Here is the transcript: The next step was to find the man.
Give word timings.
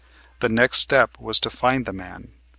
The 0.39 0.49
next 0.49 0.79
step 0.79 1.19
was 1.19 1.37
to 1.41 1.51
find 1.51 1.85
the 1.85 1.93
man. 1.93 2.33